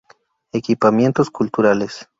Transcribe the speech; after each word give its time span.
Equipamientos 0.51 1.29
culturales. 1.29 2.09